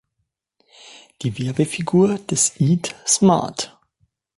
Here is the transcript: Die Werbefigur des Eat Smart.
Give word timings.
Die 1.21 1.37
Werbefigur 1.37 2.17
des 2.17 2.59
Eat 2.59 2.95
Smart. 3.05 3.77